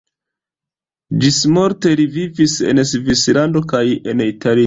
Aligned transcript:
Ĝismorte 1.25 1.91
li 2.01 2.07
vivis 2.17 2.55
en 2.71 2.83
Svislando 2.93 3.65
kaj 3.75 3.85
en 4.15 4.27
Italio. 4.31 4.59